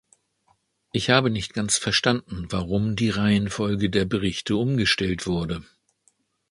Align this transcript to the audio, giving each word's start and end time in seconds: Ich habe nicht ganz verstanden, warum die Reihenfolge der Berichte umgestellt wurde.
Ich 0.91 1.11
habe 1.11 1.29
nicht 1.29 1.53
ganz 1.53 1.77
verstanden, 1.77 2.47
warum 2.49 2.95
die 2.95 3.11
Reihenfolge 3.11 3.91
der 3.91 4.05
Berichte 4.05 4.55
umgestellt 4.55 5.27
wurde. 5.27 5.63